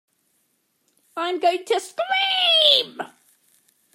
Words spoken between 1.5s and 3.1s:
to scream!